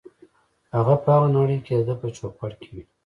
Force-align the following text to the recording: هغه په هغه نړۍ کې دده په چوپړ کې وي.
هغه 0.75 0.95
په 1.03 1.09
هغه 1.15 1.27
نړۍ 1.37 1.57
کې 1.65 1.73
دده 1.79 1.95
په 2.01 2.07
چوپړ 2.15 2.51
کې 2.61 2.69
وي. 2.75 2.83